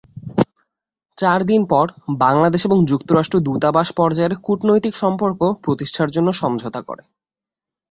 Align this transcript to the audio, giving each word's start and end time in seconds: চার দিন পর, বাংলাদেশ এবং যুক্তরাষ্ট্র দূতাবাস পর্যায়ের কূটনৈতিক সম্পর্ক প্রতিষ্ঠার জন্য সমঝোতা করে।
চার 1.17 1.39
দিন 1.43 1.61
পর, 1.65 1.85
বাংলাদেশ 2.19 2.61
এবং 2.65 2.79
যুক্তরাষ্ট্র 2.85 3.37
দূতাবাস 3.39 3.87
পর্যায়ের 3.95 4.33
কূটনৈতিক 4.45 4.93
সম্পর্ক 4.95 5.39
প্রতিষ্ঠার 5.63 6.09
জন্য 6.11 6.29
সমঝোতা 6.33 6.81
করে। 6.81 7.03